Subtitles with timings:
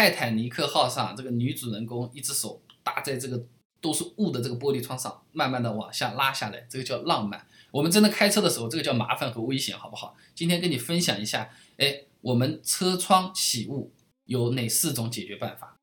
[0.00, 3.44] 泰坦尼克号上这个女主人公一只手搭在这个
[3.82, 7.46] 都是雾的这个玻璃窗上，慢慢的往下拉下来，这个叫浪漫。
[7.70, 10.16] 我们真的开车的时候，这个叫麻烦和危险，好不好？
[10.34, 13.92] 今天跟你分享一下，哎，我们车窗起雾
[14.24, 15.76] 有哪四种解决办法？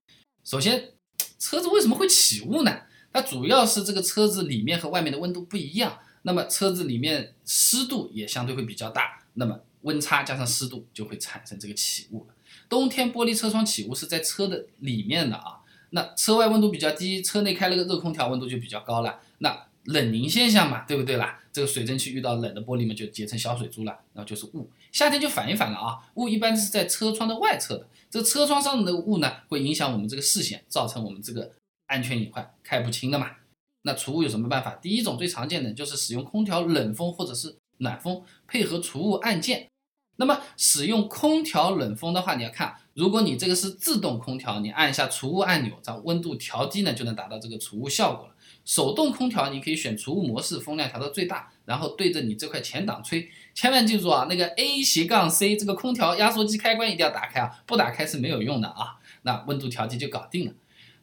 [0.43, 0.93] 首先，
[1.37, 2.85] 车子为什么会起雾呢？
[3.13, 12.33] 它主要是这个车子里面和外面的温度不一样，那么车子里面湿度也相对会比较大，那么温差加上湿度就会产生这个起雾了。
[12.69, 15.59] 冬天玻璃车窗起雾是在车的里面的啊，
[15.91, 21.39] 那车外温度比较低，车内开了个热空调，温度就比较高了，那冷凝现象嘛，对不对啦？
[21.53, 24.69] 这个水蒸气遇到冷的玻璃嘛，就结成小水珠了，然后就是雾。
[24.91, 31.51] 夏天就反一反了啊，雾一般是在车窗的外侧的，这车窗上的雾呢，会影响我们这个视线，造成我们这个
[31.87, 33.31] 安全隐患，看不清的嘛。
[33.83, 34.75] 那除雾有什么办法？
[34.75, 39.67] 第一种最常见的就是使用空调冷风或者是暖风配合除雾按键。
[40.17, 48.33] 那么使用空调冷风的话，你要看，如果你这个是自动空调，你按一下除雾按钮，将温度调低呢，就能达到这个除雾效果了。
[48.65, 53.29] 手动空调你可以选除雾模式，风量调到最大，然后对着你这块前挡吹。
[53.53, 58.97] 千万记住啊，那个 A 斜杠 C 这个空调压缩机开关一定要打开啊，不打开是没有用的啊。
[59.21, 60.53] 那温度调节就搞定了。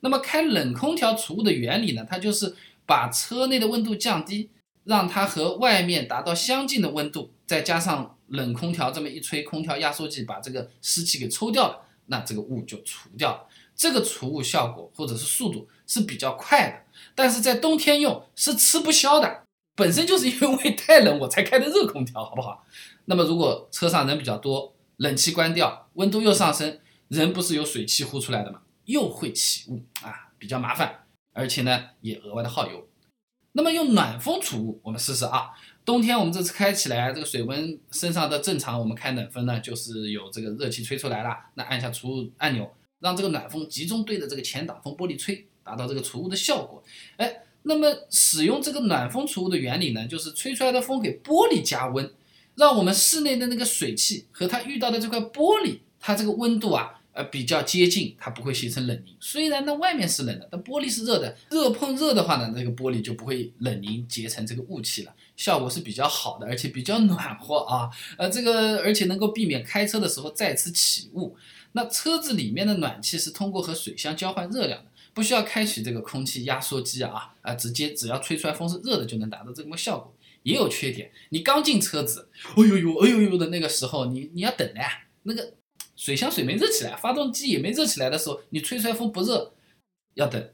[0.00, 4.50] 那么开冷空调除雾的原理呢，它就是把车内的温度降低，
[4.82, 8.13] 让它和外面达到相近的温度，再加上。
[8.28, 13.46] 冷空调这么一吹，空调压缩机把这个湿气给抽掉了，那这个雾就除掉了。
[13.76, 19.42] 这个除雾效果或者是速度是比较快的，但是在冬天用是吃不消的。
[19.76, 22.64] 本身就是因为太冷我才开的热空调，好不好？
[23.06, 28.60] 那么如果车上人比较多，冷气关掉，温度又上升，人不是有水汽呼出来的吗？
[28.84, 32.83] 又会起雾啊，比较麻烦，而且呢也额外的耗油。
[33.56, 35.50] 那么用暖风除雾，我们试试啊。
[35.84, 41.36] 冬天我们这次开起来，这个水温身上的正常，我们开冷风呢，就是有这个热气吹出来了。
[41.54, 46.82] 那按下除雾按钮，让这个暖风集中对着这个前挡风玻璃吹，达到这个除雾的效果。
[47.16, 52.12] 哎，那么使用这个暖风除雾的原理呢，就是吹出来的风给玻璃加温，
[52.56, 57.00] 让我们室内的那个水汽和它遇到的这块玻璃，它这个温度啊。
[57.14, 59.14] 呃，比较接近，它不会形成冷凝。
[59.20, 67.88] 虽然那外面是冷的，但玻璃是热的，热碰热的话呢，这个玻璃就不会冷凝结成这个雾气了，效果是比较好的，而且比较暖和啊。
[68.18, 71.36] 呃，这个而且能够避免开车的时候再次起雾。
[71.70, 80.12] 那车子里面的暖气是通过和水箱交换热量的，不需要开启这个空气压缩机啊啊，直接只要吹出来风是热的就能达到这么效果。
[80.42, 85.54] 也有缺点，你刚进车子，哎呦呦，哎呦呦的那个时候，你你要等的呀，那个。
[85.96, 89.52] 水箱水没热起来，发动机也没热起来的时候，你吹出来风不热，
[90.14, 90.50] 要等。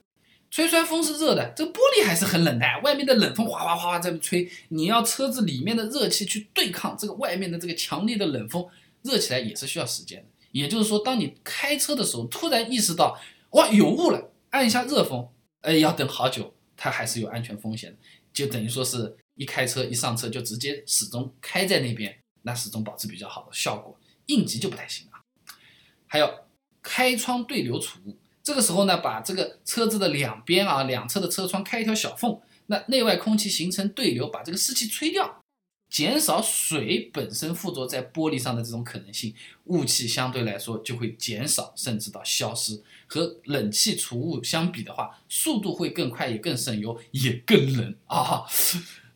[0.50, 8.68] 吹出来风是热的，这个玻璃还是很冷的，外面的冷风哗哗哗哗在吹，你要车子里面的热气去对抗这个外面的这个强烈的冷风，
[9.02, 10.26] 热起来也是需要时间的。
[10.50, 13.16] 也就是说，当你开车的时候，突然意识到
[13.50, 15.28] 哇有雾了，按一下热风，
[15.60, 17.96] 哎，要等好久，它还是有安全风险的。
[18.32, 23.96] 就等于说是一开车一上车就直接始终开在那边，那始终保持比较好的效果，
[24.26, 25.19] 应急就不太行了。
[26.12, 26.28] 还有
[26.82, 35.41] 开窗对流除雾，这个时候呢，把这个车子的两边啊，两侧的车窗开一条小缝，那内外空气形成对流，把这个湿气吹掉，
[35.88, 39.32] 减少水本身附着在玻璃上的这种可能性，
[39.66, 42.82] 雾气相对来说就会减少，甚至到消失。
[43.06, 48.44] 和冷气除雾相比的话，速度会更快，也更省油，也更冷啊。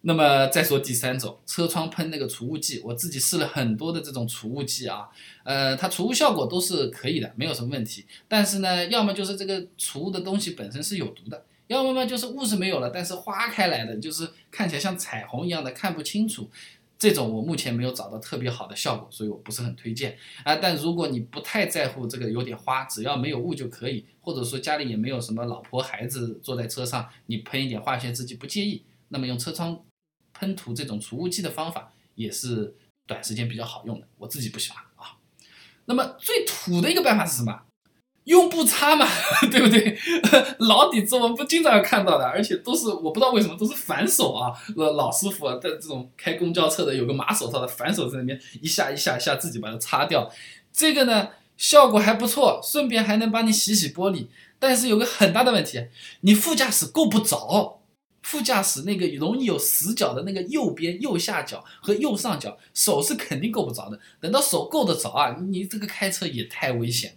[0.06, 5.08] 那么再说第三种，车窗喷那个除雾剂，我自己试了很多的这种除雾剂啊，
[5.44, 8.04] 呃，它除雾效果都是可以的，没有什么问题。
[8.28, 16.50] 但是呢，要么就是这个除雾的东西本身是有毒的，要么嘛就是雾是没有了，但是花开来的，就是看起来像彩虹一样的，看不清楚。
[16.98, 20.56] 这种我目前没有找到特别好的效果，所以我不是很推荐啊。
[20.56, 29.82] 但如果你不太在乎这个有点花，只要没有雾就可以，或者说家里也没有什么老婆孩子坐在车上，你喷一点化学制剂不介意，那么用车窗。
[30.34, 32.74] 喷涂这种除雾剂的方法也是
[33.06, 35.16] 短时间比较好用的，我自己不喜欢啊。
[35.86, 37.62] 那么最土的一个办法是什么？
[38.24, 39.06] 用布擦嘛，
[39.52, 39.98] 对不对？
[40.60, 44.50] 老底子我们不经常看到的，而且都是我不知道为什么都是反手啊。
[44.76, 50.32] 老老师傅在这种开公交车的有个马手套的，反手在那边一下一下一下自己把它擦掉。
[50.72, 51.28] 这个呢
[51.58, 54.28] 效果还不错，顺便还能帮你洗洗玻璃。
[54.58, 55.86] 但是有个很大的问题，
[56.22, 57.82] 你副驾驶够不着。
[58.24, 64.00] 副驾驶那个容易有死角的那个右边右下角和右上角，手是肯定够不着的。
[64.18, 67.16] 等到手够得着啊，你这个开车也太危险了。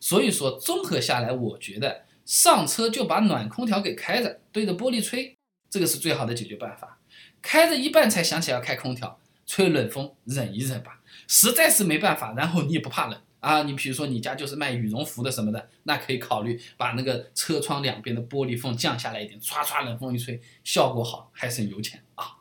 [0.00, 5.36] 所以说，综合下来，我觉得上车就把暖空调给开着，对着玻璃吹，
[5.68, 6.98] 这个是最好的解决办法。
[7.42, 11.00] 开着一半才想起来要开空调，吹冷风，忍一忍吧。
[11.26, 13.20] 实在是没办法，然后你也不怕冷。
[13.48, 22.36] 啊，你比如说你家就是卖羽绒服的什么的，那可以考虑把那个车窗两边的玻璃缝降下来一点，唰唰冷风一吹，效果好，还省油钱啊。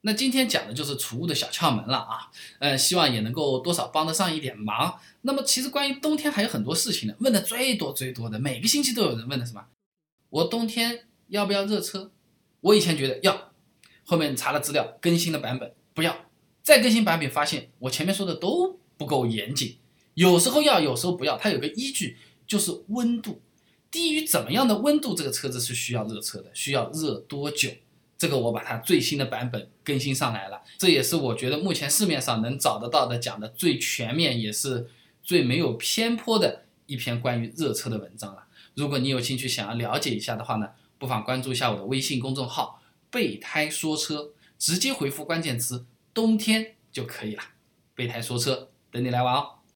[0.00, 2.28] 那今天讲的就是储物的小窍门了啊，
[2.58, 4.98] 呃，希望也能够多少帮得上一点忙。
[5.20, 9.66] 那么其实关于冬天还有很多事情呢，问的最多最多的，每个星期都有人问的什么？
[10.28, 12.10] 我冬天要不要热车？
[12.62, 13.52] 我以前觉得要，
[14.04, 16.16] 后面查了资料，更新的版本不要，
[16.64, 19.76] 再更新版本发现我前面说的都不够严谨，
[20.14, 23.40] 有时候要，有时候不要，它有个依据就是温度，
[23.90, 27.70] 低于怎么样的温度，这个车子是需要热车的，需要热多久？
[28.18, 34.88] 这个我把它最新的版本更新上来了，这也是我觉得目前市面上能找得到的讲的最全面，也是
[35.24, 38.44] 最没有偏颇的一篇关于热车的文章了。
[38.74, 40.68] 如果你有兴趣想要了解一下的话呢，
[40.98, 42.80] 不妨关注一下我的微信公众号
[43.10, 45.84] “备胎说车”，直接回复关键词
[46.14, 47.42] “冬天”就可以了。
[47.96, 49.61] 备胎说车，等你来玩哦。